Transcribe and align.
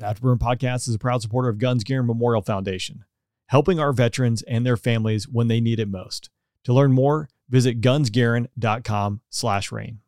Afterburn 0.00 0.38
Podcast 0.38 0.86
is 0.86 0.94
a 0.94 0.98
proud 0.98 1.22
supporter 1.22 1.48
of 1.48 1.58
Guns 1.58 1.82
Garin 1.82 2.06
Memorial 2.06 2.40
Foundation, 2.40 3.04
helping 3.46 3.80
our 3.80 3.92
veterans 3.92 4.42
and 4.42 4.64
their 4.64 4.76
families 4.76 5.28
when 5.28 5.48
they 5.48 5.60
need 5.60 5.80
it 5.80 5.88
most. 5.88 6.30
To 6.64 6.72
learn 6.72 6.92
more, 6.92 7.28
visit 7.48 7.80
gunsgarin.com 7.80 9.22
slash 9.28 9.72
rain. 9.72 9.98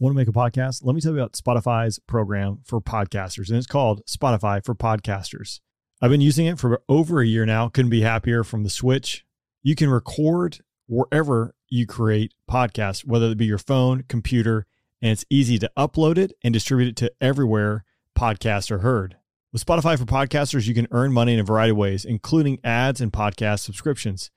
Want 0.00 0.12
to 0.12 0.16
make 0.16 0.26
a 0.26 0.32
podcast? 0.32 0.84
Let 0.84 0.96
me 0.96 1.00
tell 1.00 1.12
you 1.12 1.20
about 1.20 1.34
Spotify's 1.34 2.00
program 2.00 2.58
for 2.64 2.80
podcasters, 2.80 3.48
and 3.48 3.58
it's 3.58 3.66
called 3.68 4.04
Spotify 4.06 4.64
for 4.64 4.74
Podcasters. 4.74 5.60
I've 6.00 6.10
been 6.10 6.20
using 6.20 6.46
it 6.46 6.58
for 6.58 6.82
over 6.88 7.20
a 7.20 7.26
year 7.26 7.46
now. 7.46 7.68
Couldn't 7.68 7.92
be 7.92 8.00
happier 8.00 8.42
from 8.42 8.64
the 8.64 8.70
switch. 8.70 9.24
You 9.62 9.76
can 9.76 9.88
record 9.88 10.58
wherever 10.88 11.54
you 11.68 11.86
create 11.86 12.34
podcasts, 12.50 13.06
whether 13.06 13.26
it 13.26 13.38
be 13.38 13.46
your 13.46 13.58
phone, 13.58 14.02
computer, 14.08 14.66
and 15.00 15.12
it's 15.12 15.24
easy 15.30 15.60
to 15.60 15.70
upload 15.76 16.18
it 16.18 16.32
and 16.42 16.52
distribute 16.52 16.88
it 16.88 16.96
to 16.96 17.12
everywhere 17.20 17.84
podcasts 18.16 18.70
are 18.70 18.78
heard. 18.78 19.16
With 19.52 19.64
Spotify 19.64 19.98
for 19.98 20.04
Podcasters, 20.04 20.66
you 20.66 20.74
can 20.74 20.88
earn 20.90 21.12
money 21.12 21.34
in 21.34 21.40
a 21.40 21.44
variety 21.44 21.72
of 21.72 21.76
ways, 21.76 22.04
including 22.04 22.58
ads 22.64 23.00
and 23.00 23.12
podcast 23.12 23.60
subscriptions. 23.60 24.30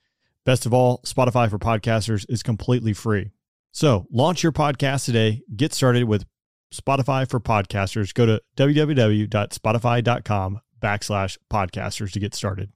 Best 0.45 0.65
of 0.65 0.73
all, 0.73 1.01
Spotify 1.05 1.49
for 1.49 1.57
Podcasters 1.57 2.25
is 2.29 2.43
completely 2.43 2.93
free. 2.93 3.31
So 3.71 4.05
launch 4.11 4.43
your 4.43 4.51
podcast 4.51 5.05
today. 5.05 5.41
Get 5.55 5.73
started 5.73 6.03
with 6.03 6.25
Spotify 6.73 7.29
for 7.29 7.39
Podcasters. 7.39 8.13
Go 8.13 8.25
to 8.25 8.41
www.spotify.com 8.57 10.59
backslash 10.81 11.37
podcasters 11.51 12.11
to 12.11 12.19
get 12.19 12.35
started. 12.35 12.71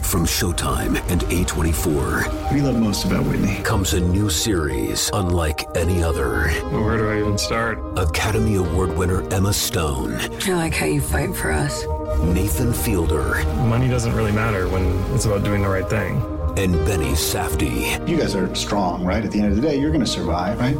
From 0.00 0.24
Showtime 0.26 0.96
and 1.10 1.22
A24. 1.22 2.52
We 2.52 2.60
love 2.60 2.76
most 2.78 3.04
about 3.04 3.24
Whitney? 3.24 3.62
Comes 3.62 3.94
a 3.94 4.00
new 4.00 4.28
series 4.30 5.10
unlike 5.12 5.64
any 5.76 6.02
other. 6.02 6.48
Where 6.70 6.96
do 6.98 7.08
I 7.10 7.18
even 7.20 7.38
start? 7.38 7.78
Academy 7.98 8.56
Award 8.56 8.96
winner 8.96 9.26
Emma 9.32 9.52
Stone. 9.52 10.14
I 10.46 10.54
like 10.54 10.74
how 10.74 10.86
you 10.86 11.00
fight 11.00 11.34
for 11.34 11.50
us. 11.50 11.84
Nathan 12.24 12.72
Fielder. 12.72 13.44
Money 13.64 13.88
doesn't 13.88 14.14
really 14.14 14.32
matter 14.32 14.68
when 14.68 14.84
it's 15.14 15.24
about 15.24 15.44
doing 15.44 15.62
the 15.62 15.68
right 15.68 15.88
thing. 15.88 16.16
And 16.58 16.72
Benny 16.84 17.12
Safdie. 17.12 18.06
You 18.06 18.18
guys 18.18 18.34
are 18.34 18.54
strong, 18.54 19.04
right? 19.04 19.24
At 19.24 19.30
the 19.30 19.40
end 19.40 19.48
of 19.48 19.56
the 19.56 19.62
day, 19.62 19.78
you're 19.78 19.90
going 19.92 20.00
to 20.00 20.06
survive, 20.06 20.58
right? 20.58 20.76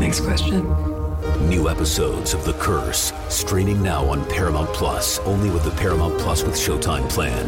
Next 0.00 0.20
question. 0.20 0.62
New 1.48 1.68
episodes 1.68 2.32
of 2.32 2.44
The 2.44 2.54
Curse, 2.54 3.12
streaming 3.28 3.82
now 3.82 4.04
on 4.06 4.24
Paramount 4.26 4.68
Plus, 4.70 5.18
only 5.20 5.50
with 5.50 5.64
the 5.64 5.70
Paramount 5.72 6.18
Plus 6.18 6.42
with 6.42 6.54
Showtime 6.54 7.08
plan. 7.10 7.46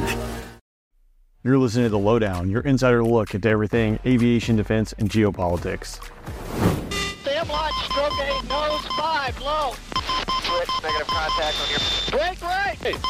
You're 1.46 1.58
listening 1.58 1.84
to 1.84 1.90
The 1.90 1.98
Lowdown, 1.98 2.50
your 2.50 2.62
insider 2.62 3.04
look 3.04 3.32
into 3.32 3.48
everything 3.48 4.00
aviation, 4.04 4.56
defense, 4.56 4.92
and 4.98 5.08
geopolitics. 5.08 6.02
Stand 7.22 7.48
line, 7.48 7.72
stroke 7.84 8.12
eight, 8.18 8.48
nose 8.48 8.84
five, 8.98 9.40
low. 9.40 9.74
Switch, 10.42 10.68
negative 10.82 11.06
contact 11.06 11.56
on 11.62 11.68
your... 11.70 11.78
Great, 12.10 12.40
great. 12.40 13.00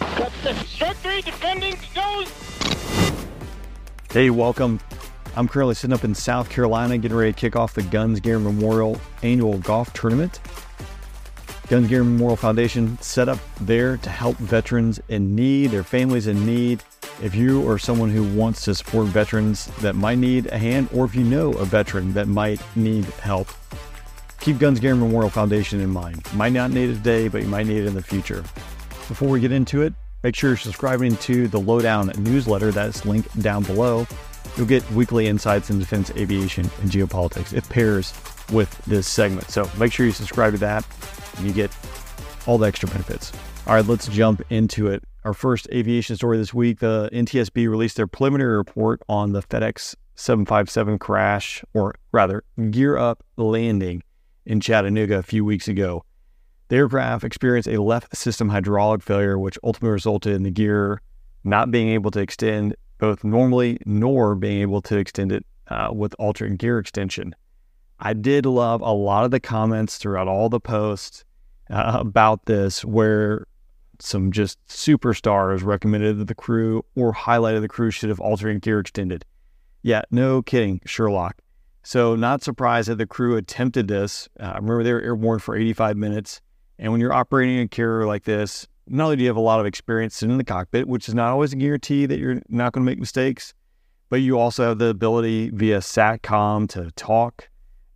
Cut 0.00 0.32
the 0.42 0.54
stroke 0.64 0.96
three, 0.96 1.20
defending, 1.20 1.76
nose. 1.94 2.32
Hey, 4.10 4.30
welcome. 4.30 4.80
I'm 5.36 5.48
currently 5.48 5.74
sitting 5.74 5.92
up 5.92 6.02
in 6.02 6.14
South 6.14 6.48
Carolina 6.48 6.96
getting 6.96 7.14
ready 7.14 7.34
to 7.34 7.38
kick 7.38 7.56
off 7.56 7.74
the 7.74 7.82
Guns 7.82 8.20
Garin 8.20 8.42
Memorial 8.42 8.98
Annual 9.22 9.58
Golf 9.58 9.92
Tournament. 9.92 10.40
Guns 11.68 11.86
Garin 11.86 12.12
Memorial 12.12 12.36
Foundation 12.36 12.98
set 13.02 13.28
up 13.28 13.38
there 13.60 13.98
to 13.98 14.08
help 14.08 14.38
veterans 14.38 15.02
in 15.10 15.36
need, 15.36 15.70
their 15.70 15.84
families 15.84 16.26
in 16.26 16.46
need. 16.46 16.82
If 17.22 17.34
you 17.34 17.68
are 17.68 17.78
someone 17.78 18.08
who 18.08 18.24
wants 18.34 18.64
to 18.64 18.74
support 18.74 19.08
veterans 19.08 19.66
that 19.82 19.94
might 19.94 20.16
need 20.16 20.46
a 20.46 20.56
hand, 20.56 20.88
or 20.94 21.04
if 21.04 21.14
you 21.14 21.24
know 21.24 21.52
a 21.52 21.66
veteran 21.66 22.14
that 22.14 22.26
might 22.26 22.62
need 22.74 23.04
help, 23.04 23.48
keep 24.40 24.58
Guns 24.58 24.80
Garin 24.80 24.98
Memorial 24.98 25.28
Foundation 25.28 25.80
in 25.80 25.90
mind. 25.90 26.22
You 26.32 26.38
might 26.38 26.54
not 26.54 26.70
need 26.70 26.88
it 26.88 26.94
today, 26.94 27.28
but 27.28 27.42
you 27.42 27.48
might 27.48 27.66
need 27.66 27.82
it 27.82 27.86
in 27.86 27.92
the 27.92 28.02
future. 28.02 28.42
Before 29.06 29.28
we 29.28 29.38
get 29.38 29.52
into 29.52 29.82
it, 29.82 29.92
make 30.22 30.34
sure 30.34 30.50
you're 30.50 30.56
subscribing 30.56 31.18
to 31.18 31.48
the 31.48 31.60
Lowdown 31.60 32.10
newsletter 32.16 32.70
that's 32.70 33.04
linked 33.04 33.42
down 33.42 33.62
below. 33.64 34.06
You'll 34.56 34.66
get 34.66 34.90
weekly 34.92 35.26
insights 35.26 35.68
in 35.68 35.78
defense, 35.78 36.10
aviation, 36.16 36.70
and 36.80 36.90
geopolitics. 36.90 37.52
It 37.52 37.68
pairs 37.68 38.14
with 38.50 38.74
this 38.86 39.06
segment. 39.06 39.50
So 39.50 39.70
make 39.78 39.92
sure 39.92 40.06
you 40.06 40.12
subscribe 40.12 40.54
to 40.54 40.58
that 40.60 40.86
and 41.38 41.46
you 41.46 41.52
get 41.52 41.70
all 42.46 42.58
the 42.58 42.66
extra 42.66 42.88
benefits. 42.88 43.32
All 43.66 43.74
right, 43.74 43.84
let's 43.84 44.08
jump 44.08 44.42
into 44.50 44.88
it. 44.88 45.04
Our 45.24 45.34
first 45.34 45.68
aviation 45.72 46.16
story 46.16 46.38
this 46.38 46.54
week 46.54 46.78
the 46.78 47.10
NTSB 47.12 47.68
released 47.68 47.96
their 47.96 48.06
preliminary 48.06 48.56
report 48.56 49.02
on 49.08 49.32
the 49.32 49.42
FedEx 49.42 49.94
757 50.14 50.98
crash, 50.98 51.64
or 51.74 51.94
rather, 52.12 52.42
gear 52.70 52.96
up 52.96 53.22
landing 53.36 54.02
in 54.46 54.60
Chattanooga 54.60 55.18
a 55.18 55.22
few 55.22 55.44
weeks 55.44 55.68
ago. 55.68 56.04
The 56.68 56.76
aircraft 56.76 57.24
experienced 57.24 57.68
a 57.68 57.80
left 57.80 58.16
system 58.16 58.48
hydraulic 58.48 59.02
failure, 59.02 59.38
which 59.38 59.58
ultimately 59.62 59.92
resulted 59.92 60.34
in 60.34 60.42
the 60.42 60.50
gear 60.50 61.00
not 61.44 61.70
being 61.70 61.90
able 61.90 62.10
to 62.10 62.20
extend 62.20 62.74
both 62.98 63.22
normally 63.22 63.78
nor 63.86 64.34
being 64.34 64.60
able 64.60 64.82
to 64.82 64.96
extend 64.96 65.30
it 65.30 65.46
uh, 65.68 65.90
with 65.92 66.14
alternate 66.18 66.58
gear 66.58 66.78
extension. 66.78 67.34
I 68.00 68.12
did 68.12 68.44
love 68.44 68.80
a 68.80 68.92
lot 68.92 69.24
of 69.24 69.30
the 69.30 69.40
comments 69.40 69.98
throughout 69.98 70.28
all 70.28 70.48
the 70.48 70.60
posts 70.60 71.24
uh, 71.70 71.98
about 72.00 72.46
this 72.46 72.84
where 72.84 73.46
some 74.00 74.30
just 74.32 74.58
superstars 74.68 75.64
recommended 75.64 76.18
that 76.18 76.28
the 76.28 76.34
crew 76.34 76.84
or 76.94 77.12
highlighted 77.12 77.60
the 77.60 77.68
crew 77.68 77.90
should 77.90 78.08
have 78.08 78.20
alternate 78.20 78.62
gear 78.62 78.80
extended. 78.80 79.24
Yeah, 79.82 80.02
no 80.10 80.42
kidding, 80.42 80.80
Sherlock. 80.84 81.38
So, 81.82 82.16
not 82.16 82.42
surprised 82.42 82.88
that 82.88 82.96
the 82.96 83.06
crew 83.06 83.36
attempted 83.36 83.88
this. 83.88 84.28
Uh, 84.38 84.52
remember, 84.56 84.82
they 84.82 84.92
were 84.92 85.00
airborne 85.00 85.38
for 85.38 85.56
85 85.56 85.96
minutes. 85.96 86.40
And 86.78 86.92
when 86.92 87.00
you're 87.00 87.12
operating 87.12 87.60
a 87.60 87.68
carrier 87.68 88.06
like 88.06 88.24
this, 88.24 88.66
not 88.86 89.04
only 89.04 89.16
do 89.16 89.22
you 89.22 89.28
have 89.28 89.36
a 89.36 89.40
lot 89.40 89.60
of 89.60 89.66
experience 89.66 90.22
in 90.22 90.36
the 90.36 90.44
cockpit, 90.44 90.86
which 90.86 91.08
is 91.08 91.14
not 91.14 91.30
always 91.30 91.52
a 91.52 91.56
guarantee 91.56 92.06
that 92.06 92.18
you're 92.18 92.40
not 92.48 92.72
going 92.72 92.84
to 92.84 92.90
make 92.90 92.98
mistakes, 92.98 93.54
but 94.08 94.16
you 94.16 94.38
also 94.38 94.68
have 94.68 94.78
the 94.78 94.86
ability 94.86 95.50
via 95.50 95.78
SATCOM 95.78 96.68
to 96.70 96.90
talk 96.92 97.48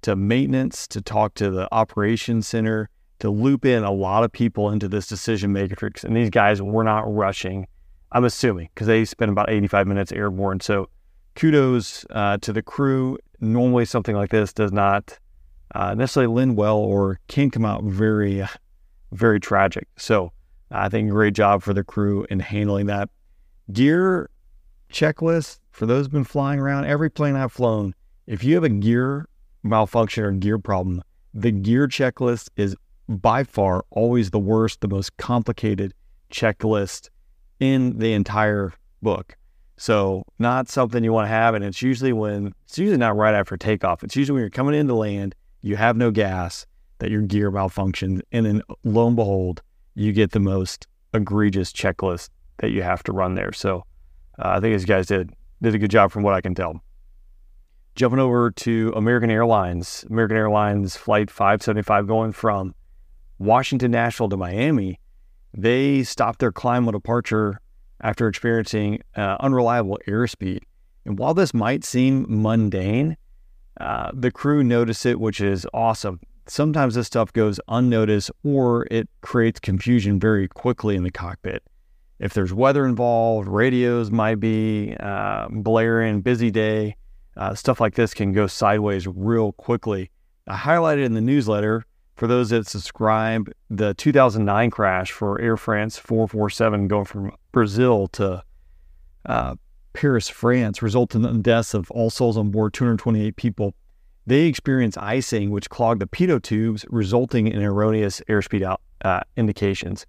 to 0.02 0.16
maintenance, 0.16 0.86
to 0.88 1.00
talk 1.00 1.34
to 1.34 1.50
the 1.50 1.68
operations 1.72 2.46
center, 2.46 2.90
to 3.22 3.30
loop 3.30 3.64
in 3.64 3.84
a 3.84 3.92
lot 3.92 4.24
of 4.24 4.32
people 4.32 4.70
into 4.70 4.88
this 4.88 5.06
decision 5.06 5.52
matrix. 5.52 6.02
And 6.02 6.16
these 6.16 6.28
guys 6.28 6.60
were 6.60 6.82
not 6.82 7.02
rushing, 7.02 7.68
I'm 8.10 8.24
assuming, 8.24 8.68
because 8.74 8.88
they 8.88 9.04
spent 9.04 9.30
about 9.30 9.48
85 9.48 9.86
minutes 9.86 10.10
airborne. 10.10 10.58
So 10.58 10.88
kudos 11.36 12.04
uh, 12.10 12.38
to 12.38 12.52
the 12.52 12.62
crew. 12.62 13.18
Normally, 13.40 13.84
something 13.84 14.16
like 14.16 14.30
this 14.30 14.52
does 14.52 14.72
not 14.72 15.16
uh, 15.72 15.94
necessarily 15.94 16.34
lend 16.34 16.56
well 16.56 16.78
or 16.78 17.20
can 17.28 17.48
come 17.48 17.64
out 17.64 17.84
very, 17.84 18.44
very 19.12 19.38
tragic. 19.38 19.86
So 19.96 20.32
I 20.72 20.88
think 20.88 21.08
great 21.10 21.34
job 21.34 21.62
for 21.62 21.72
the 21.72 21.84
crew 21.84 22.26
in 22.28 22.40
handling 22.40 22.86
that. 22.86 23.08
Gear 23.72 24.30
checklist 24.92 25.60
for 25.70 25.86
those 25.86 26.06
who've 26.06 26.12
been 26.12 26.24
flying 26.24 26.58
around, 26.58 26.86
every 26.86 27.08
plane 27.08 27.36
I've 27.36 27.52
flown, 27.52 27.94
if 28.26 28.42
you 28.42 28.56
have 28.56 28.64
a 28.64 28.68
gear 28.68 29.28
malfunction 29.62 30.24
or 30.24 30.32
gear 30.32 30.58
problem, 30.58 31.02
the 31.32 31.52
gear 31.52 31.86
checklist 31.86 32.48
is 32.56 32.76
by 33.08 33.44
far 33.44 33.84
always 33.90 34.30
the 34.30 34.38
worst, 34.38 34.80
the 34.80 34.88
most 34.88 35.16
complicated 35.16 35.94
checklist 36.30 37.10
in 37.60 37.98
the 37.98 38.12
entire 38.12 38.72
book. 39.02 39.36
So, 39.76 40.22
not 40.38 40.68
something 40.68 41.02
you 41.02 41.12
want 41.12 41.26
to 41.26 41.30
have. 41.30 41.54
And 41.54 41.64
it's 41.64 41.82
usually 41.82 42.12
when, 42.12 42.54
it's 42.66 42.78
usually 42.78 42.98
not 42.98 43.16
right 43.16 43.34
after 43.34 43.56
takeoff. 43.56 44.04
It's 44.04 44.14
usually 44.14 44.34
when 44.34 44.42
you're 44.42 44.50
coming 44.50 44.74
into 44.74 44.94
land, 44.94 45.34
you 45.60 45.76
have 45.76 45.96
no 45.96 46.10
gas, 46.10 46.66
that 46.98 47.10
your 47.10 47.22
gear 47.22 47.50
malfunctions. 47.50 48.20
And 48.30 48.46
then 48.46 48.62
lo 48.84 49.06
and 49.08 49.16
behold, 49.16 49.60
you 49.94 50.12
get 50.12 50.30
the 50.30 50.40
most 50.40 50.86
egregious 51.14 51.72
checklist 51.72 52.30
that 52.58 52.70
you 52.70 52.82
have 52.82 53.02
to 53.04 53.12
run 53.12 53.34
there. 53.34 53.52
So, 53.52 53.84
uh, 54.38 54.50
I 54.56 54.60
think 54.60 54.74
these 54.74 54.84
guys 54.84 55.06
did 55.06 55.34
did 55.62 55.74
a 55.74 55.78
good 55.78 55.90
job 55.90 56.10
from 56.10 56.22
what 56.22 56.34
I 56.34 56.40
can 56.40 56.54
tell. 56.54 56.80
Jumping 57.94 58.20
over 58.20 58.50
to 58.50 58.92
American 58.96 59.30
Airlines, 59.30 60.04
American 60.08 60.36
Airlines 60.36 60.96
Flight 60.96 61.30
575 61.30 62.06
going 62.06 62.32
from 62.32 62.74
Washington 63.42 63.90
National 63.90 64.28
to 64.28 64.36
Miami, 64.36 65.00
they 65.52 66.02
stopped 66.02 66.38
their 66.38 66.52
climb 66.52 66.86
on 66.86 66.92
departure 66.92 67.60
after 68.00 68.28
experiencing 68.28 69.00
uh, 69.16 69.36
unreliable 69.40 69.98
airspeed. 70.06 70.60
And 71.04 71.18
while 71.18 71.34
this 71.34 71.52
might 71.52 71.84
seem 71.84 72.26
mundane, 72.28 73.16
uh, 73.80 74.10
the 74.14 74.30
crew 74.30 74.62
noticed 74.62 75.06
it, 75.06 75.18
which 75.18 75.40
is 75.40 75.66
awesome. 75.74 76.20
Sometimes 76.46 76.94
this 76.94 77.06
stuff 77.06 77.32
goes 77.32 77.60
unnoticed 77.68 78.30
or 78.44 78.86
it 78.90 79.08
creates 79.20 79.60
confusion 79.60 80.18
very 80.18 80.48
quickly 80.48 80.96
in 80.96 81.02
the 81.02 81.10
cockpit. 81.10 81.62
If 82.18 82.34
there's 82.34 82.52
weather 82.52 82.86
involved, 82.86 83.48
radios 83.48 84.10
might 84.10 84.38
be 84.38 84.96
uh, 85.00 85.48
blaring, 85.50 86.20
busy 86.20 86.50
day, 86.50 86.96
uh, 87.36 87.54
stuff 87.54 87.80
like 87.80 87.94
this 87.94 88.14
can 88.14 88.32
go 88.32 88.46
sideways 88.46 89.06
real 89.06 89.52
quickly. 89.52 90.10
I 90.46 90.56
highlighted 90.56 91.04
in 91.04 91.14
the 91.14 91.20
newsletter 91.20 91.84
for 92.16 92.26
those 92.26 92.50
that 92.50 92.66
subscribe 92.66 93.50
the 93.70 93.94
2009 93.94 94.70
crash 94.70 95.10
for 95.10 95.40
Air 95.40 95.56
France 95.56 95.98
447 95.98 96.88
going 96.88 97.04
from 97.04 97.32
Brazil 97.52 98.08
to 98.08 98.42
uh, 99.26 99.54
Paris, 99.92 100.28
France, 100.28 100.82
resulted 100.82 101.24
in 101.24 101.36
the 101.36 101.42
deaths 101.42 101.74
of 101.74 101.90
all 101.90 102.10
souls 102.10 102.36
on 102.36 102.50
board 102.50 102.72
228 102.72 103.36
people. 103.36 103.74
They 104.26 104.42
experienced 104.42 104.98
icing, 104.98 105.50
which 105.50 105.68
clogged 105.68 106.00
the 106.00 106.06
pitot 106.06 106.42
tubes, 106.42 106.84
resulting 106.88 107.48
in 107.48 107.62
erroneous 107.62 108.22
airspeed 108.28 108.62
out, 108.62 108.80
uh, 109.04 109.20
indications. 109.36 110.06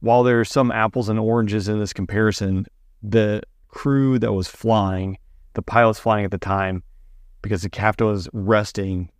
While 0.00 0.24
there 0.24 0.40
are 0.40 0.44
some 0.44 0.72
apples 0.72 1.08
and 1.08 1.18
oranges 1.18 1.68
in 1.68 1.78
this 1.78 1.92
comparison, 1.92 2.66
the 3.02 3.42
crew 3.68 4.18
that 4.18 4.32
was 4.32 4.48
flying, 4.48 5.18
the 5.54 5.62
pilots 5.62 5.98
flying 5.98 6.24
at 6.24 6.32
the 6.32 6.38
time, 6.38 6.82
because 7.40 7.62
the 7.62 7.70
captain 7.70 8.08
was 8.08 8.28
resting, 8.32 9.10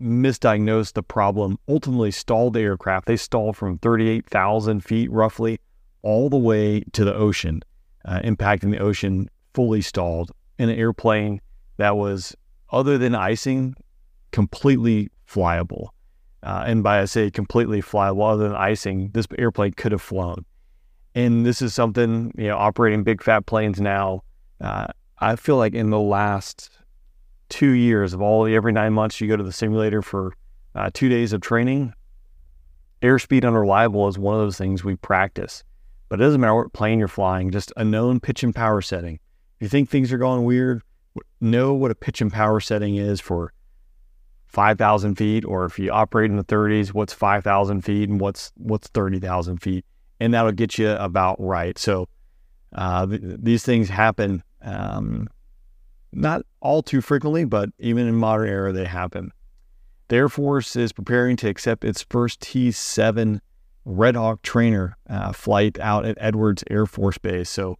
misdiagnosed 0.00 0.94
the 0.94 1.02
problem, 1.02 1.58
ultimately 1.68 2.10
stalled 2.10 2.54
the 2.54 2.60
aircraft. 2.60 3.06
They 3.06 3.16
stalled 3.16 3.56
from 3.56 3.78
38,000 3.78 4.80
feet 4.80 5.10
roughly 5.10 5.60
all 6.02 6.28
the 6.28 6.36
way 6.36 6.80
to 6.92 7.04
the 7.04 7.14
ocean, 7.14 7.62
uh, 8.04 8.20
impacting 8.20 8.70
the 8.70 8.78
ocean 8.78 9.28
fully 9.54 9.80
stalled 9.80 10.30
in 10.58 10.68
an 10.68 10.78
airplane 10.78 11.40
that 11.78 11.96
was, 11.96 12.34
other 12.70 12.98
than 12.98 13.14
icing, 13.14 13.74
completely 14.32 15.10
flyable. 15.28 15.88
Uh, 16.42 16.64
and 16.66 16.82
by 16.82 17.00
I 17.00 17.06
say 17.06 17.30
completely 17.30 17.82
flyable, 17.82 18.32
other 18.32 18.48
than 18.48 18.56
icing, 18.56 19.10
this 19.12 19.26
airplane 19.38 19.72
could 19.72 19.92
have 19.92 20.02
flown. 20.02 20.44
And 21.14 21.44
this 21.44 21.62
is 21.62 21.74
something, 21.74 22.32
you 22.36 22.48
know, 22.48 22.58
operating 22.58 23.02
big 23.02 23.22
fat 23.22 23.46
planes 23.46 23.80
now. 23.80 24.22
Uh, 24.60 24.86
I 25.18 25.36
feel 25.36 25.56
like 25.56 25.74
in 25.74 25.90
the 25.90 25.98
last 25.98 26.70
two 27.48 27.70
years 27.70 28.12
of 28.12 28.20
all 28.20 28.44
the 28.44 28.54
every 28.54 28.72
nine 28.72 28.92
months 28.92 29.20
you 29.20 29.28
go 29.28 29.36
to 29.36 29.42
the 29.42 29.52
simulator 29.52 30.02
for 30.02 30.34
uh, 30.74 30.90
two 30.92 31.08
days 31.08 31.32
of 31.32 31.40
training, 31.40 31.92
airspeed 33.02 33.46
unreliable 33.46 34.08
is 34.08 34.18
one 34.18 34.34
of 34.34 34.40
those 34.40 34.58
things 34.58 34.84
we 34.84 34.96
practice. 34.96 35.64
But 36.08 36.20
it 36.20 36.24
doesn't 36.24 36.40
matter 36.40 36.54
what 36.54 36.72
plane 36.72 36.98
you're 36.98 37.08
flying, 37.08 37.50
just 37.50 37.72
a 37.76 37.84
known 37.84 38.20
pitch 38.20 38.42
and 38.42 38.54
power 38.54 38.80
setting. 38.80 39.18
If 39.56 39.62
you 39.62 39.68
think 39.68 39.88
things 39.88 40.12
are 40.12 40.18
going 40.18 40.44
weird, 40.44 40.82
know 41.40 41.72
what 41.72 41.90
a 41.90 41.94
pitch 41.94 42.20
and 42.20 42.32
power 42.32 42.60
setting 42.60 42.96
is 42.96 43.20
for 43.20 43.52
5,000 44.46 45.16
feet, 45.16 45.44
or 45.44 45.64
if 45.64 45.78
you 45.78 45.90
operate 45.90 46.30
in 46.30 46.36
the 46.36 46.44
30s, 46.44 46.88
what's 46.88 47.12
5,000 47.12 47.82
feet 47.82 48.08
and 48.08 48.20
what's 48.20 48.52
what's 48.56 48.88
30,000 48.88 49.58
feet, 49.58 49.84
and 50.20 50.32
that'll 50.32 50.52
get 50.52 50.78
you 50.78 50.90
about 50.90 51.36
right. 51.40 51.76
So 51.78 52.08
uh, 52.74 53.06
th- 53.06 53.20
these 53.22 53.64
things 53.64 53.88
happen, 53.88 54.42
um, 54.62 55.28
not 56.16 56.42
all 56.60 56.82
too 56.82 57.00
frequently, 57.00 57.44
but 57.44 57.68
even 57.78 58.08
in 58.08 58.14
modern 58.14 58.48
era, 58.48 58.72
they 58.72 58.86
happen. 58.86 59.32
The 60.08 60.16
Air 60.16 60.28
Force 60.28 60.74
is 60.76 60.92
preparing 60.92 61.36
to 61.36 61.48
accept 61.48 61.84
its 61.84 62.02
first 62.08 62.40
T-7 62.40 63.40
Red 63.84 64.16
Hawk 64.16 64.42
trainer 64.42 64.96
uh, 65.08 65.32
flight 65.32 65.78
out 65.78 66.06
at 66.06 66.16
Edwards 66.20 66.64
Air 66.70 66.86
Force 66.86 67.18
Base. 67.18 67.50
So 67.50 67.76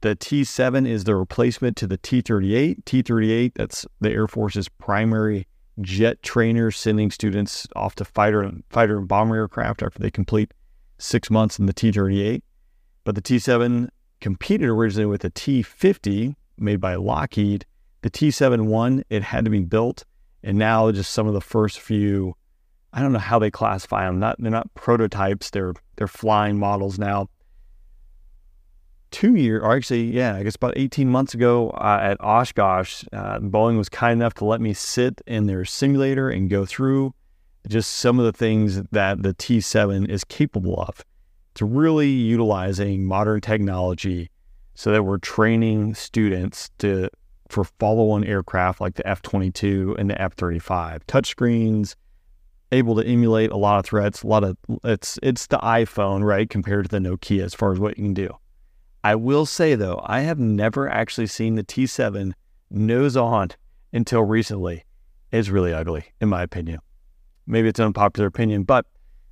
the 0.00 0.14
T-7 0.14 0.86
is 0.86 1.04
the 1.04 1.14
replacement 1.14 1.76
to 1.78 1.86
the 1.86 1.96
T-38. 1.96 2.84
T-38, 2.84 3.52
that's 3.54 3.86
the 4.00 4.10
Air 4.10 4.26
Force's 4.26 4.68
primary 4.68 5.46
jet 5.80 6.22
trainer, 6.22 6.70
sending 6.70 7.10
students 7.10 7.66
off 7.76 7.94
to 7.96 8.04
fighter 8.04 8.42
and 8.42 8.64
fighter 8.70 8.98
and 8.98 9.08
bomber 9.08 9.36
aircraft 9.36 9.82
after 9.82 9.98
they 9.98 10.10
complete 10.10 10.52
six 10.98 11.30
months 11.30 11.58
in 11.58 11.66
the 11.66 11.72
T-38. 11.72 12.42
But 13.04 13.14
the 13.14 13.20
T-7 13.20 13.88
competed 14.20 14.68
originally 14.68 15.06
with 15.06 15.20
the 15.20 15.30
T-50 15.30 16.34
made 16.58 16.80
by 16.80 16.94
Lockheed. 16.94 17.66
The 18.06 18.10
T-71 18.10 19.02
it 19.10 19.24
had 19.24 19.46
to 19.46 19.50
be 19.50 19.64
built, 19.64 20.04
and 20.44 20.56
now 20.56 20.92
just 20.92 21.10
some 21.10 21.26
of 21.26 21.34
the 21.34 21.40
first 21.40 21.80
few 21.80 22.36
I 22.92 23.02
don't 23.02 23.12
know 23.12 23.18
how 23.18 23.40
they 23.40 23.50
classify 23.50 24.06
them. 24.06 24.20
Not 24.20 24.36
they're 24.38 24.48
not 24.48 24.72
prototypes. 24.74 25.50
They're 25.50 25.74
they're 25.96 26.06
flying 26.06 26.56
models 26.56 27.00
now. 27.00 27.28
Two 29.10 29.34
year, 29.34 29.60
or 29.60 29.74
actually, 29.74 30.04
yeah, 30.04 30.36
I 30.36 30.44
guess 30.44 30.54
about 30.54 30.74
18 30.76 31.08
months 31.08 31.34
ago 31.34 31.70
uh, 31.70 31.98
at 32.00 32.20
Oshkosh, 32.20 33.02
uh, 33.12 33.40
Boeing 33.40 33.76
was 33.76 33.88
kind 33.88 34.20
enough 34.20 34.34
to 34.34 34.44
let 34.44 34.60
me 34.60 34.72
sit 34.72 35.20
in 35.26 35.48
their 35.48 35.64
simulator 35.64 36.30
and 36.30 36.48
go 36.48 36.64
through 36.64 37.12
just 37.66 37.90
some 37.90 38.20
of 38.20 38.24
the 38.24 38.32
things 38.32 38.82
that 38.92 39.24
the 39.24 39.34
T7 39.34 40.08
is 40.08 40.22
capable 40.22 40.80
of. 40.80 41.04
It's 41.50 41.62
really 41.62 42.10
utilizing 42.10 43.04
modern 43.04 43.40
technology 43.40 44.30
so 44.76 44.92
that 44.92 45.02
we're 45.02 45.18
training 45.18 45.96
students 45.96 46.70
to 46.78 47.10
for 47.48 47.64
follow-on 47.64 48.24
aircraft 48.24 48.80
like 48.80 48.94
the 48.94 49.06
F-22 49.06 49.98
and 49.98 50.10
the 50.10 50.20
F-35, 50.20 51.04
touchscreens, 51.06 51.94
able 52.72 52.96
to 52.96 53.06
emulate 53.06 53.50
a 53.50 53.56
lot 53.56 53.78
of 53.78 53.86
threats. 53.86 54.22
A 54.22 54.26
lot 54.26 54.44
of 54.44 54.56
it's 54.84 55.18
it's 55.22 55.46
the 55.46 55.58
iPhone, 55.58 56.24
right, 56.24 56.48
compared 56.48 56.86
to 56.86 57.00
the 57.00 57.08
Nokia 57.08 57.44
as 57.44 57.54
far 57.54 57.72
as 57.72 57.78
what 57.78 57.96
you 57.96 58.04
can 58.04 58.14
do. 58.14 58.30
I 59.04 59.14
will 59.14 59.46
say 59.46 59.74
though, 59.74 60.02
I 60.04 60.20
have 60.20 60.38
never 60.38 60.88
actually 60.88 61.28
seen 61.28 61.54
the 61.54 61.64
T7 61.64 62.32
nose 62.70 63.16
on 63.16 63.50
until 63.92 64.22
recently. 64.22 64.84
It's 65.30 65.48
really 65.48 65.72
ugly, 65.72 66.06
in 66.20 66.28
my 66.28 66.42
opinion. 66.42 66.80
Maybe 67.46 67.68
it's 67.68 67.78
an 67.78 67.86
unpopular 67.86 68.26
opinion, 68.26 68.64
but 68.64 68.86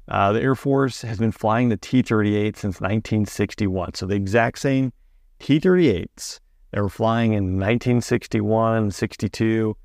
uh, 0.08 0.32
the 0.32 0.40
Air 0.40 0.54
Force 0.54 1.02
has 1.02 1.18
been 1.18 1.32
flying 1.32 1.70
the 1.70 1.76
T 1.76 2.02
38 2.02 2.56
since 2.56 2.80
1961. 2.80 3.94
So 3.94 4.06
the 4.06 4.14
exact 4.14 4.58
same 4.58 4.92
T 5.38 5.58
38s 5.58 6.40
that 6.74 6.82
were 6.82 6.88
flying 6.88 7.34
in 7.34 7.60
1961, 7.60 8.90
62, 8.90 9.76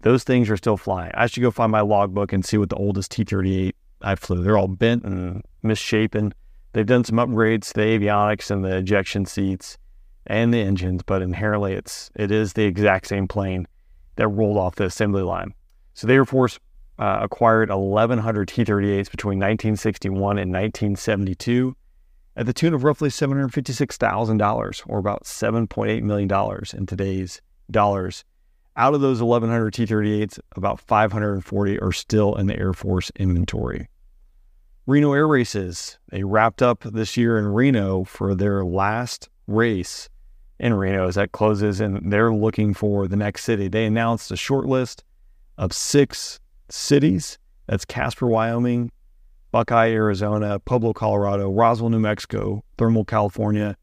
those 0.00 0.24
things 0.24 0.50
are 0.50 0.56
still 0.56 0.76
flying. 0.76 1.12
I 1.14 1.26
should 1.26 1.40
go 1.40 1.52
find 1.52 1.70
my 1.70 1.82
logbook 1.82 2.32
and 2.32 2.44
see 2.44 2.58
what 2.58 2.68
the 2.68 2.74
oldest 2.74 3.12
T 3.12 3.22
38 3.22 3.76
I 4.00 4.16
flew. 4.16 4.42
They're 4.42 4.58
all 4.58 4.66
bent 4.66 5.04
and 5.04 5.44
misshapen. 5.62 6.34
They've 6.72 6.84
done 6.84 7.04
some 7.04 7.18
upgrades 7.18 7.68
to 7.68 7.74
the 7.74 7.80
avionics 7.82 8.50
and 8.50 8.64
the 8.64 8.76
ejection 8.76 9.24
seats 9.24 9.78
and 10.26 10.52
the 10.52 10.58
engines, 10.58 11.04
but 11.04 11.22
inherently 11.22 11.74
it's 11.74 12.10
it 12.16 12.32
is 12.32 12.54
the 12.54 12.64
exact 12.64 13.06
same 13.06 13.28
plane 13.28 13.68
that 14.16 14.26
rolled 14.26 14.58
off 14.58 14.74
the 14.74 14.86
assembly 14.86 15.22
line. 15.22 15.54
So 15.94 16.08
the 16.08 16.14
Air 16.14 16.24
Force 16.24 16.58
uh, 16.98 17.20
acquired 17.22 17.70
1,100 17.70 18.48
T-38s 18.48 19.12
between 19.12 19.38
1961 19.38 20.38
and 20.38 20.52
1972 20.52 21.76
at 22.36 22.46
the 22.46 22.52
tune 22.52 22.74
of 22.74 22.84
roughly 22.84 23.08
$756,000, 23.08 24.82
or 24.86 24.98
about 24.98 25.24
$7.8 25.24 26.02
million 26.02 26.60
in 26.72 26.86
today's 26.86 27.40
dollars. 27.70 28.24
Out 28.76 28.94
of 28.94 29.02
those 29.02 29.22
1,100 29.22 29.70
T-38s, 29.72 30.40
about 30.56 30.80
540 30.80 31.78
are 31.80 31.92
still 31.92 32.34
in 32.36 32.46
the 32.46 32.58
Air 32.58 32.72
Force 32.72 33.10
inventory. 33.16 33.88
Reno 34.86 35.12
Air 35.12 35.28
Races, 35.28 35.98
they 36.10 36.24
wrapped 36.24 36.62
up 36.62 36.82
this 36.82 37.16
year 37.16 37.38
in 37.38 37.46
Reno 37.46 38.04
for 38.04 38.34
their 38.34 38.64
last 38.64 39.28
race 39.46 40.08
in 40.58 40.74
Reno 40.74 41.06
as 41.06 41.16
that 41.16 41.32
closes, 41.32 41.80
and 41.80 42.10
they're 42.10 42.32
looking 42.32 42.72
for 42.72 43.06
the 43.06 43.16
next 43.16 43.44
city. 43.44 43.68
They 43.68 43.84
announced 43.84 44.30
a 44.30 44.36
short 44.36 44.66
list 44.66 45.04
of 45.58 45.72
six 45.72 46.40
cities. 46.70 47.38
That's 47.66 47.84
Casper, 47.84 48.26
Wyoming, 48.26 48.90
Buckeye, 49.52 49.90
Arizona, 49.90 50.58
Pueblo, 50.58 50.94
Colorado, 50.94 51.50
Roswell, 51.50 51.90
New 51.90 52.00
Mexico, 52.00 52.64
Thermal, 52.78 53.04
California, 53.04 53.76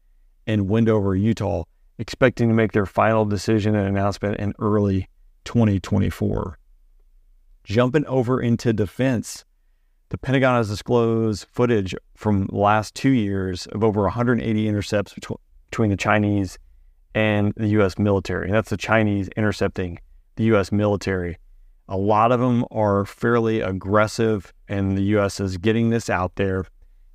and 0.46 0.68
Wendover, 0.68 1.14
Utah, 1.14 1.62
expecting 1.98 2.48
to 2.48 2.54
make 2.54 2.72
their 2.72 2.86
final 2.86 3.24
decision 3.24 3.76
and 3.76 3.86
announcement 3.86 4.38
in 4.38 4.52
early 4.58 5.08
2024. 5.44 6.58
Jumping 7.62 8.04
over 8.06 8.40
into 8.40 8.72
defense, 8.72 9.44
the 10.08 10.18
Pentagon 10.18 10.56
has 10.56 10.68
disclosed 10.68 11.46
footage 11.52 11.94
from 12.16 12.46
the 12.46 12.56
last 12.56 12.96
two 12.96 13.10
years 13.10 13.66
of 13.68 13.84
over 13.84 14.02
180 14.02 14.66
intercepts 14.66 15.14
between 15.14 15.90
the 15.90 15.96
Chinese 15.96 16.58
and 17.14 17.52
the 17.56 17.68
U.S. 17.68 17.96
military. 17.96 18.46
And 18.46 18.54
that's 18.54 18.70
the 18.70 18.76
Chinese 18.76 19.28
intercepting 19.36 19.98
the 20.34 20.44
U.S. 20.44 20.72
military. 20.72 21.38
A 21.90 21.96
lot 21.96 22.30
of 22.30 22.38
them 22.38 22.64
are 22.70 23.04
fairly 23.04 23.60
aggressive, 23.60 24.54
and 24.68 24.96
the 24.96 25.02
U.S. 25.02 25.40
is 25.40 25.56
getting 25.56 25.90
this 25.90 26.08
out 26.08 26.36
there, 26.36 26.64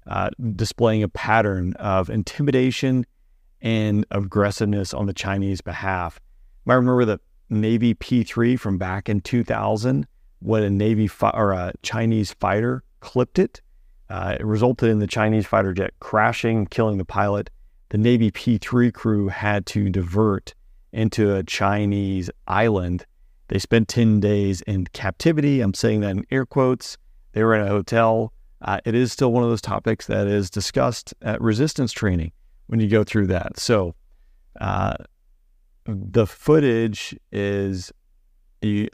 uh, 0.06 0.32
displaying 0.54 1.02
a 1.02 1.08
pattern 1.08 1.74
of 1.76 2.10
intimidation 2.10 3.06
and 3.62 4.06
aggressiveness 4.12 4.94
on 4.94 5.06
the 5.06 5.14
Chinese 5.14 5.62
behalf. 5.62 6.20
Might 6.66 6.76
remember 6.76 7.06
the 7.06 7.22
Navy 7.50 7.94
P-3 7.94 8.60
from 8.60 8.78
back 8.78 9.08
in 9.08 9.22
2000 9.22 10.08
when 10.40 10.64
a 10.64 10.70
Navy 10.70 11.08
fi- 11.08 11.32
or 11.34 11.54
a 11.54 11.72
Chinese 11.82 12.34
fighter 12.34 12.84
clipped 13.00 13.40
it. 13.40 13.62
Uh, 14.10 14.36
it 14.38 14.46
resulted 14.46 14.90
in 14.90 15.00
the 15.00 15.08
Chinese 15.08 15.46
fighter 15.46 15.74
jet 15.74 15.94
crashing, 16.02 16.66
killing 16.66 16.98
the 16.98 17.06
pilot. 17.06 17.50
The 17.90 17.98
Navy 17.98 18.30
P-3 18.30 18.94
crew 18.94 19.30
had 19.30 19.66
to 19.68 19.90
divert 19.90 20.54
into 20.92 21.34
a 21.34 21.44
Chinese 21.44 22.30
island 22.46 23.06
they 23.48 23.60
spent 23.60 23.88
10 23.88 24.20
days 24.20 24.62
in 24.62 24.88
captivity. 24.88 25.62
I'm 25.62 25.74
saying 25.74 26.02
that 26.02 26.12
in 26.12 26.26
air 26.32 26.46
quotes. 26.46 26.98
They 27.34 27.44
were 27.44 27.56
in 27.56 27.62
a 27.62 27.68
hotel. 27.68 28.34
Uh, 28.62 28.80
it 28.86 28.96
is 28.96 29.12
still 29.12 29.32
one 29.32 29.44
of 29.44 29.50
those 29.50 29.62
topics 29.62 30.08
that 30.08 30.28
is 30.28 30.50
discussed 30.50 31.14
at 31.22 31.42
resistance 31.42 31.92
training 31.92 32.32
when 32.68 32.80
you 32.80 32.88
go 32.88 33.04
through 33.04 33.28
that. 33.28 33.60
So, 33.60 33.96
uh, 34.60 34.96
the 35.86 36.26
footage 36.26 37.16
is 37.32 37.92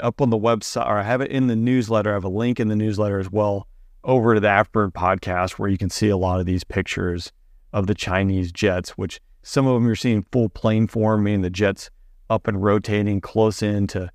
up 0.01 0.19
on 0.19 0.29
the 0.29 0.37
website, 0.37 0.85
or 0.85 0.97
I 0.97 1.03
have 1.03 1.21
it 1.21 1.31
in 1.31 1.47
the 1.47 1.55
newsletter. 1.55 2.11
I 2.11 2.13
have 2.13 2.25
a 2.25 2.29
link 2.29 2.59
in 2.59 2.67
the 2.67 2.75
newsletter 2.75 3.19
as 3.19 3.31
well 3.31 3.67
over 4.03 4.33
to 4.33 4.39
the 4.39 4.47
Afterburn 4.47 4.91
podcast 4.91 5.51
where 5.51 5.69
you 5.69 5.77
can 5.77 5.89
see 5.89 6.09
a 6.09 6.17
lot 6.17 6.39
of 6.39 6.45
these 6.45 6.63
pictures 6.63 7.31
of 7.71 7.87
the 7.87 7.95
Chinese 7.95 8.51
jets, 8.51 8.91
which 8.91 9.21
some 9.43 9.67
of 9.67 9.75
them 9.75 9.85
you're 9.85 9.95
seeing 9.95 10.25
full 10.31 10.49
plane 10.49 10.87
form, 10.87 11.23
meaning 11.23 11.41
the 11.41 11.49
jets 11.49 11.89
up 12.29 12.47
and 12.47 12.61
rotating 12.61 13.21
close 13.21 13.61
in 13.61 13.87
to 13.87 14.09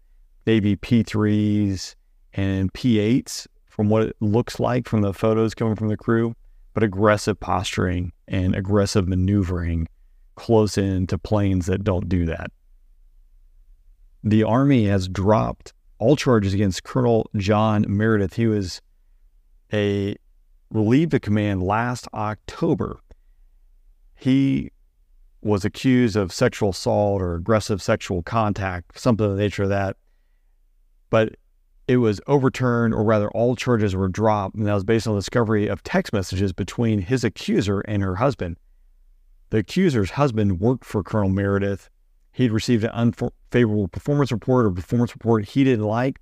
Navy 0.47 0.77
P3s 0.77 1.95
and 2.33 2.73
P8s 2.73 3.47
from 3.67 3.89
what 3.89 4.03
it 4.03 4.17
looks 4.21 4.61
like 4.61 4.89
from 4.89 5.03
the 5.03 5.13
photos 5.13 5.55
coming 5.55 5.75
from 5.75 5.89
the 5.89 5.97
crew, 5.97 6.35
but 6.73 6.83
aggressive 6.83 7.39
posturing 7.41 8.13
and 8.29 8.55
aggressive 8.55 9.09
maneuvering 9.09 9.89
close 10.37 10.79
in 10.79 11.07
to 11.09 11.19
planes 11.19 11.67
that 11.67 11.83
don't 11.83 12.09
do 12.09 12.27
that. 12.27 12.51
The 14.23 14.45
Army 14.45 14.87
has 14.87 15.09
dropped 15.09 15.73
all 15.99 16.17
charges 16.17 16.55
against 16.55 16.85
Colonel 16.85 17.31
John 17.37 17.85
Meredith. 17.89 18.35
He 18.35 18.47
was 18.47 18.81
a 19.73 20.17
relieved 20.71 21.15
of 21.15 21.23
command 21.23 21.63
last 21.63 22.07
October. 22.13 23.01
He 24.15 24.71
was 25.43 25.65
accused 25.65 26.17
of 26.17 26.33
sexual 26.33 26.71
assault 26.71 27.23
or 27.23 27.35
aggressive 27.35 27.81
sexual 27.81 28.23
contact, 28.23 28.99
something 28.99 29.27
of 29.27 29.37
the 29.37 29.43
nature 29.43 29.65
of 29.65 29.69
that. 29.71 29.97
But 31.11 31.37
it 31.89 31.99
was 31.99 32.21
overturned, 32.27 32.95
or 32.95 33.05
rather, 33.05 33.31
all 33.31 33.55
charges 33.55 33.95
were 33.95 34.09
dropped. 34.09 34.57
And 34.57 34.67
that 34.67 34.75
was 34.75 34.85
based 34.85 35.07
on 35.07 35.15
the 35.15 35.21
discovery 35.21 35.69
of 35.69 35.83
text 35.83 36.13
messages 36.13 36.53
between 36.53 37.01
his 37.01 37.23
accuser 37.25 37.81
and 37.81 38.03
her 38.03 38.17
husband. 38.17 38.57
The 39.51 39.59
accuser's 39.59 40.11
husband 40.11 40.61
worked 40.61 40.85
for 40.85 41.03
Colonel 41.03 41.29
Meredith. 41.29 41.89
He'd 42.33 42.51
received 42.51 42.85
an 42.85 42.91
unfavorable 42.91 43.89
performance 43.89 44.33
report 44.33 44.67
or 44.67 44.71
performance 44.73 45.13
report 45.15 45.47
he 45.47 45.65
didn't 45.65 45.85
like. 45.85 46.19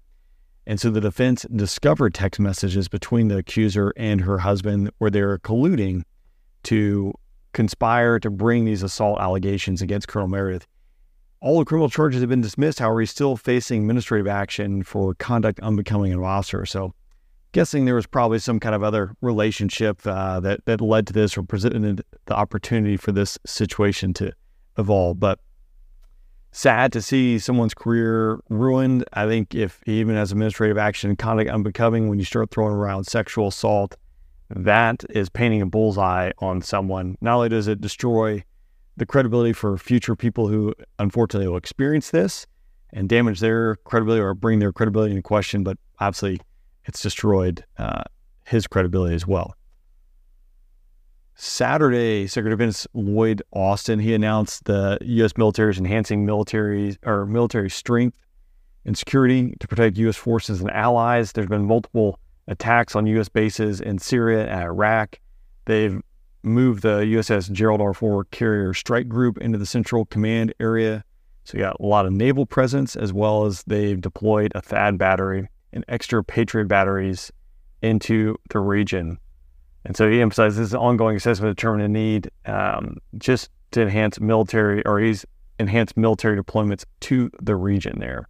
And 0.67 0.81
so 0.81 0.91
the 0.91 1.01
defense 1.01 1.45
discovered 1.55 2.15
text 2.15 2.41
messages 2.41 2.89
between 2.89 3.29
the 3.29 3.39
accuser 3.39 3.93
and 3.97 4.21
her 4.23 4.39
husband 4.39 4.91
where 4.99 5.11
they 5.11 5.23
were 5.23 5.39
colluding 5.39 6.03
to 6.65 7.13
conspire 7.53 8.19
to 8.19 8.31
bring 8.31 8.65
these 8.65 8.83
assault 8.83 9.21
allegations 9.21 9.83
against 9.83 10.09
Colonel 10.09 10.29
Meredith. 10.29 10.67
All 11.45 11.59
the 11.59 11.67
criminal 11.67 11.91
charges 11.91 12.23
have 12.23 12.31
been 12.31 12.41
dismissed. 12.41 12.79
However, 12.79 13.01
he's 13.01 13.11
still 13.11 13.37
facing 13.37 13.83
administrative 13.83 14.27
action 14.27 14.83
for 14.83 15.13
conduct 15.13 15.61
unbecoming 15.61 16.11
an 16.11 16.21
officer. 16.21 16.65
So, 16.65 16.95
guessing 17.53 17.85
there 17.85 17.97
was 17.97 18.07
probably 18.07 18.39
some 18.39 18.59
kind 18.59 18.75
of 18.75 18.83
other 18.83 19.15
relationship 19.21 20.01
uh, 20.07 20.41
that 20.41 20.65
that 20.65 20.81
led 20.81 21.07
to 21.09 21.13
this 21.13 21.37
or 21.37 21.43
presented 21.43 22.03
the 22.25 22.35
opportunity 22.35 22.97
for 22.97 23.13
this 23.13 23.39
situation 23.45 24.15
to 24.15 24.33
evolve. 24.79 25.21
But 25.21 25.39
sad 26.53 26.95
to 26.95 27.03
see 27.03 27.39
someone's 27.39 27.75
career 27.75 28.41
ruined. 28.49 29.05
I 29.13 29.27
think 29.27 29.55
if 29.55 29.83
even 29.87 30.17
as 30.17 30.33
administrative 30.33 30.79
action, 30.79 31.15
conduct 31.15 31.51
unbecoming, 31.51 32.09
when 32.09 32.19
you 32.19 32.25
start 32.25 32.53
throwing 32.53 32.73
around 32.73 33.05
sexual 33.05 33.49
assault, 33.49 33.99
that 34.49 35.05
is 35.11 35.29
painting 35.29 35.61
a 35.61 35.67
bullseye 35.67 36.31
on 36.39 36.63
someone. 36.63 37.19
Not 37.21 37.35
only 37.35 37.51
does 37.51 37.69
it 37.69 37.83
destroy 37.83 38.43
the 38.97 39.07
credibility 39.07 39.53
for 39.53 39.77
future 39.77 40.15
people 40.15 40.49
who 40.49 40.75
unfortunately 40.99 41.49
will 41.49 41.57
experience 41.57 42.11
this 42.11 42.47
and 42.93 43.09
damage 43.09 43.41
their 43.41 43.77
credibility 43.77 44.23
or 44.23 44.35
bring 44.35 44.61
their 44.61 44.73
credibility 44.73 45.11
into 45.11 45.23
question, 45.23 45.65
but 45.65 45.77
obviously 45.99 46.41
it's 46.85 47.03
destroyed 47.03 47.65
uh, 47.79 48.05
his 48.47 48.67
credibility 48.67 49.15
as 49.15 49.27
well. 49.27 49.57
Saturday, 51.35 52.29
Secretary 52.29 52.57
Defense 52.57 52.87
Lloyd 52.95 53.43
Austin 53.53 53.99
he 53.99 54.15
announced 54.15 54.65
the 54.67 54.99
U.S. 55.03 55.37
military 55.37 55.73
is 55.73 55.79
enhancing 55.79 56.25
military 56.25 56.97
or 57.05 57.27
military 57.27 57.69
strength 57.69 58.17
and 58.85 58.97
security 58.97 59.55
to 59.59 59.67
protect 59.67 59.97
U.S. 59.99 60.17
forces 60.17 60.61
and 60.61 60.71
allies. 60.71 61.33
There's 61.33 61.49
been 61.49 61.65
multiple 61.65 62.21
attacks 62.47 62.95
on 62.95 63.07
U.S. 63.07 63.29
bases 63.29 63.81
in 63.81 63.99
Syria 63.99 64.47
and 64.47 64.63
Iraq. 64.63 65.19
They've 65.65 66.01
moved 66.45 66.83
the 66.83 67.01
USS 67.01 67.51
Gerald 67.51 67.81
R. 67.81 67.95
Ford 67.95 68.31
carrier 68.31 68.75
strike 68.75 69.09
group 69.09 69.39
into 69.39 69.59
the 69.59 69.67
Central 69.67 70.05
Command 70.07 70.55
area. 70.61 71.05
So 71.45 71.59
you 71.59 71.65
got 71.65 71.77
a 71.81 71.87
lot 71.87 72.07
of 72.07 72.13
naval 72.13 72.47
presence, 72.47 72.97
as 72.97 73.13
well 73.13 73.45
as 73.45 73.63
they've 73.67 74.01
deployed 74.01 74.53
a 74.55 74.63
THAAD 74.63 74.99
battery 74.99 75.49
and 75.73 75.85
extra 75.89 76.23
Patriot 76.25 76.69
batteries 76.69 77.31
into 77.83 78.37
the 78.51 78.61
region. 78.61 79.19
And 79.85 79.97
so 79.97 80.11
he 80.11 80.21
emphasizes 80.21 80.71
this 80.71 80.75
ongoing 80.79 81.17
assessment 81.17 81.51
of 81.51 81.57
determined 81.57 81.93
need 81.93 82.31
um, 82.47 82.97
just 83.19 83.51
to 83.73 83.83
enhance 83.83 84.19
military, 84.21 84.85
or 84.87 84.99
he's 84.99 85.27
enhanced 85.59 85.97
military 85.97 86.41
deployments 86.41 86.85
to 87.01 87.31
the 87.43 87.57
region 87.57 87.99
there. 87.99 88.29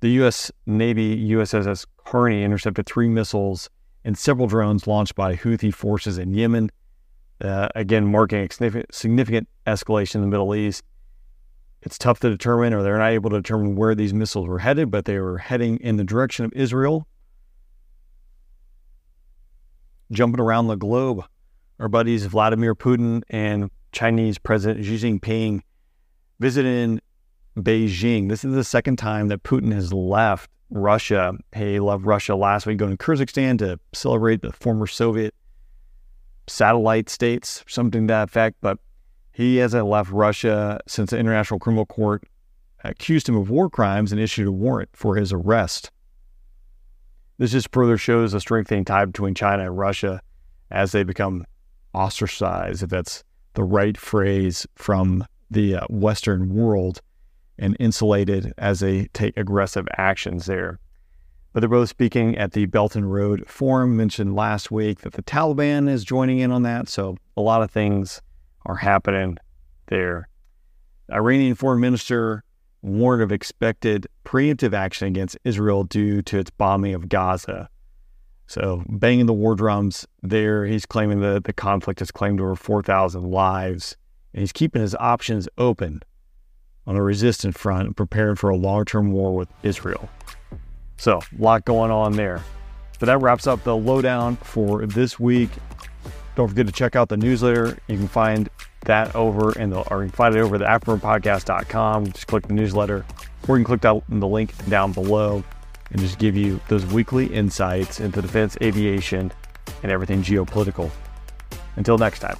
The 0.00 0.10
U.S. 0.12 0.50
Navy 0.64 1.28
USS 1.32 1.86
Carney 2.06 2.42
intercepted 2.42 2.86
three 2.86 3.08
missiles 3.08 3.68
and 4.04 4.16
several 4.16 4.46
drones 4.46 4.86
launched 4.86 5.14
by 5.14 5.36
Houthi 5.36 5.72
forces 5.72 6.16
in 6.16 6.32
Yemen. 6.32 6.70
Uh, 7.40 7.68
again, 7.74 8.06
marking 8.06 8.46
a 8.46 8.84
significant 8.92 9.48
escalation 9.66 10.16
in 10.16 10.20
the 10.20 10.26
Middle 10.26 10.54
East. 10.54 10.84
It's 11.82 11.96
tough 11.96 12.20
to 12.20 12.28
determine, 12.28 12.74
or 12.74 12.82
they're 12.82 12.98
not 12.98 13.12
able 13.12 13.30
to 13.30 13.36
determine 13.36 13.74
where 13.76 13.94
these 13.94 14.12
missiles 14.12 14.46
were 14.46 14.58
headed, 14.58 14.90
but 14.90 15.06
they 15.06 15.18
were 15.18 15.38
heading 15.38 15.78
in 15.78 15.96
the 15.96 16.04
direction 16.04 16.44
of 16.44 16.52
Israel. 16.52 17.06
Jumping 20.12 20.40
around 20.40 20.66
the 20.66 20.76
globe, 20.76 21.24
our 21.78 21.88
buddies 21.88 22.26
Vladimir 22.26 22.74
Putin 22.74 23.22
and 23.30 23.70
Chinese 23.92 24.36
President 24.36 24.84
Xi 24.84 24.96
Jinping 24.96 25.62
visited 26.38 27.00
Beijing. 27.56 28.28
This 28.28 28.44
is 28.44 28.54
the 28.54 28.64
second 28.64 28.96
time 28.96 29.28
that 29.28 29.42
Putin 29.42 29.72
has 29.72 29.92
left 29.92 30.50
Russia. 30.70 31.32
He 31.54 31.80
left 31.80 32.04
Russia 32.04 32.34
last 32.34 32.66
week, 32.66 32.78
going 32.78 32.96
to 32.96 33.02
Kyrgyzstan 33.02 33.58
to 33.58 33.78
celebrate 33.94 34.42
the 34.42 34.52
former 34.52 34.86
Soviet 34.86 35.34
satellite 36.50 37.08
states, 37.08 37.64
something 37.66 38.06
to 38.06 38.12
that 38.12 38.28
effect. 38.28 38.56
But 38.60 38.78
he 39.32 39.56
hasn't 39.56 39.86
left 39.86 40.10
Russia 40.10 40.80
since 40.86 41.10
the 41.10 41.18
International 41.18 41.60
Criminal 41.60 41.86
Court 41.86 42.24
accused 42.84 43.28
him 43.28 43.36
of 43.36 43.50
war 43.50 43.70
crimes 43.70 44.12
and 44.12 44.20
issued 44.20 44.48
a 44.48 44.52
warrant 44.52 44.90
for 44.92 45.16
his 45.16 45.32
arrest. 45.32 45.90
This 47.38 47.52
just 47.52 47.72
further 47.72 47.96
shows 47.96 48.32
the 48.32 48.40
strengthening 48.40 48.84
tie 48.84 49.04
between 49.04 49.34
China 49.34 49.64
and 49.64 49.78
Russia 49.78 50.20
as 50.70 50.92
they 50.92 51.02
become 51.02 51.44
ostracized, 51.94 52.82
if 52.82 52.90
that's 52.90 53.24
the 53.54 53.64
right 53.64 53.96
phrase, 53.96 54.66
from 54.74 55.24
the 55.50 55.76
uh, 55.76 55.86
Western 55.88 56.54
world 56.54 57.00
and 57.58 57.76
insulated 57.80 58.52
as 58.58 58.80
they 58.80 59.06
take 59.12 59.36
aggressive 59.36 59.86
actions 59.96 60.46
there. 60.46 60.78
But 61.52 61.60
they're 61.60 61.68
both 61.68 61.88
speaking 61.88 62.36
at 62.38 62.52
the 62.52 62.66
Belt 62.66 62.94
and 62.94 63.12
Road 63.12 63.44
Forum. 63.48 63.96
Mentioned 63.96 64.36
last 64.36 64.70
week 64.70 65.00
that 65.00 65.14
the 65.14 65.22
Taliban 65.22 65.88
is 65.88 66.04
joining 66.04 66.38
in 66.38 66.52
on 66.52 66.62
that. 66.62 66.88
So 66.88 67.16
a 67.36 67.40
lot 67.40 67.62
of 67.62 67.70
things 67.70 68.22
are 68.66 68.76
happening 68.76 69.36
there. 69.86 70.28
Iranian 71.10 71.56
foreign 71.56 71.80
minister 71.80 72.44
warned 72.82 73.22
of 73.22 73.32
expected 73.32 74.06
preemptive 74.24 74.72
action 74.72 75.08
against 75.08 75.36
Israel 75.44 75.84
due 75.84 76.22
to 76.22 76.38
its 76.38 76.50
bombing 76.50 76.94
of 76.94 77.08
Gaza. 77.08 77.68
So 78.46 78.82
banging 78.88 79.26
the 79.26 79.32
war 79.32 79.54
drums 79.54 80.06
there. 80.22 80.64
He's 80.66 80.86
claiming 80.86 81.20
that 81.20 81.44
the 81.44 81.52
conflict 81.52 82.00
has 82.00 82.10
claimed 82.10 82.40
over 82.40 82.56
4,000 82.56 83.30
lives. 83.30 83.96
And 84.32 84.40
he's 84.40 84.52
keeping 84.52 84.82
his 84.82 84.94
options 84.94 85.48
open 85.58 86.02
on 86.86 86.94
the 86.94 87.02
resistance 87.02 87.56
front 87.56 87.86
and 87.86 87.96
preparing 87.96 88.36
for 88.36 88.50
a 88.50 88.56
long 88.56 88.84
term 88.84 89.12
war 89.12 89.34
with 89.34 89.48
Israel. 89.62 90.08
So, 91.00 91.18
a 91.18 91.42
lot 91.42 91.64
going 91.64 91.90
on 91.90 92.12
there. 92.12 92.42
But 92.98 93.06
that 93.06 93.22
wraps 93.22 93.46
up 93.46 93.64
the 93.64 93.74
lowdown 93.74 94.36
for 94.36 94.84
this 94.84 95.18
week. 95.18 95.48
Don't 96.36 96.46
forget 96.46 96.66
to 96.66 96.72
check 96.72 96.94
out 96.94 97.08
the 97.08 97.16
newsletter. 97.16 97.78
You 97.88 97.96
can 97.96 98.06
find 98.06 98.50
that 98.84 99.16
over 99.16 99.58
in 99.58 99.70
the, 99.70 99.80
or 99.90 100.04
you 100.04 100.10
can 100.10 100.16
find 100.16 100.36
it 100.36 100.40
over 100.40 100.56
at 100.56 100.60
afterburnpodcast.com. 100.60 102.12
Just 102.12 102.26
click 102.26 102.46
the 102.46 102.52
newsletter, 102.52 103.06
or 103.48 103.56
you 103.56 103.64
can 103.64 103.78
click 103.78 103.80
that, 103.80 104.02
the 104.10 104.28
link 104.28 104.52
down 104.68 104.92
below 104.92 105.42
and 105.90 106.00
just 106.02 106.18
give 106.18 106.36
you 106.36 106.60
those 106.68 106.84
weekly 106.84 107.32
insights 107.32 107.98
into 108.00 108.20
defense, 108.20 108.58
aviation, 108.60 109.32
and 109.82 109.90
everything 109.90 110.22
geopolitical. 110.22 110.90
Until 111.76 111.96
next 111.96 112.18
time. 112.18 112.36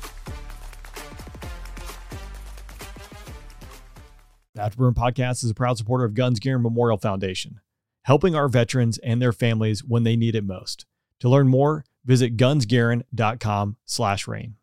The 4.54 4.60
Afterburn 4.60 4.92
Podcast 4.92 5.44
is 5.44 5.50
a 5.50 5.54
proud 5.54 5.78
supporter 5.78 6.04
of 6.04 6.12
Guns 6.12 6.40
Garin 6.40 6.60
Memorial 6.60 6.98
Foundation, 6.98 7.60
helping 8.02 8.34
our 8.34 8.48
veterans 8.48 8.98
and 8.98 9.20
their 9.20 9.32
families 9.32 9.84
when 9.84 10.04
they 10.04 10.16
need 10.16 10.34
it 10.34 10.44
most. 10.44 10.86
To 11.20 11.28
learn 11.28 11.48
more, 11.48 11.84
visit 12.04 12.36
gunsgarin.com 12.36 13.76
slash 13.84 14.26
rain. 14.26 14.56